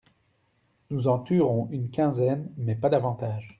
[0.89, 3.47] Nous en tuerons une quinzaine, mais pas davantage.